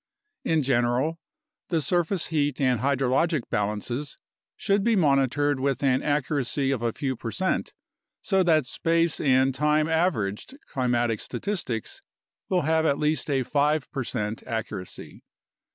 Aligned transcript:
In 0.43 0.63
general, 0.63 1.19
the 1.69 1.79
surface 1.79 2.25
heat 2.33 2.59
and 2.59 2.79
hydrologic 2.79 3.43
balances 3.51 4.17
should 4.57 4.83
be 4.83 4.95
monitored 4.95 5.59
with 5.59 5.83
an 5.83 6.01
accuracy 6.01 6.71
of 6.71 6.81
a 6.81 6.91
few 6.91 7.15
percent, 7.15 7.71
so 8.19 8.41
that 8.41 8.65
space 8.65 9.19
and 9.21 9.53
time 9.53 9.87
averaged 9.87 10.57
climatic 10.73 11.19
statistics 11.19 12.01
will 12.49 12.63
have 12.63 12.83
at 12.83 12.97
least 12.97 13.29
a 13.29 13.43
5 13.43 13.91
percent 13.91 14.41
accuracy. 14.47 15.23